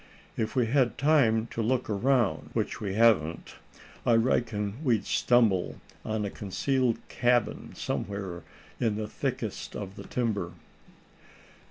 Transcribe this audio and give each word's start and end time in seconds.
If 0.35 0.55
we 0.55 0.65
had 0.65 0.97
time 0.97 1.45
to 1.51 1.61
look 1.61 1.87
around, 1.87 2.49
which 2.53 2.81
we 2.81 2.95
haven't, 2.95 3.53
I 4.03 4.15
reckon 4.15 4.83
we'd 4.83 5.05
stumble 5.05 5.79
on 6.03 6.25
a 6.25 6.31
concealed 6.31 6.97
cabin 7.07 7.75
somewhere 7.75 8.41
in 8.79 8.95
the 8.95 9.07
thickest 9.07 9.75
of 9.75 9.97
the 9.97 10.03
timber." 10.03 10.53